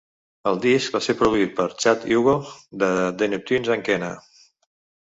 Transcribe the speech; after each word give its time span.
El 0.51 0.55
disc 0.63 0.95
va 0.95 1.01
ser 1.07 1.15
produït 1.19 1.53
per 1.61 1.67
Chad 1.83 2.09
Hugo 2.17 2.35
de 2.85 2.91
The 3.21 3.31
Neptunes 3.37 3.75
and 3.79 3.89
Kenna. 3.93 4.15